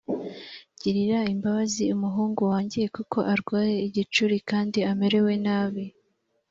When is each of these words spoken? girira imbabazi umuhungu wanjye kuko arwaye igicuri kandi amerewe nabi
girira 0.79 1.19
imbabazi 1.33 1.83
umuhungu 1.95 2.41
wanjye 2.51 2.81
kuko 2.95 3.17
arwaye 3.33 3.75
igicuri 3.87 4.35
kandi 4.49 4.79
amerewe 4.91 5.33
nabi 5.45 5.85